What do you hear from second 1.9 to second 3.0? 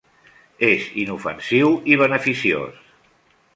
i beneficiós.